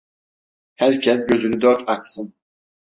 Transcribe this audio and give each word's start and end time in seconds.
Herkes 0.75 1.27
gözünü 1.27 1.61
dört 1.61 1.89
açsın. 1.89 2.33